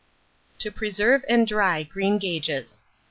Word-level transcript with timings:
TO 0.57 0.71
PRESERVE 0.71 1.23
AND 1.29 1.45
DRY 1.45 1.83
GREENGAGES. 1.83 2.81